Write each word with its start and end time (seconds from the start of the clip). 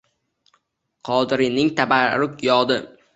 Qodiriyning 1.09 1.69
tabarruk 1.81 2.41
yodi 2.49 2.79